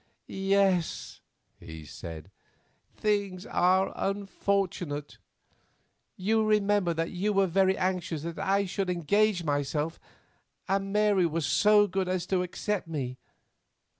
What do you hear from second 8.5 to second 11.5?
should engage myself, and Mary was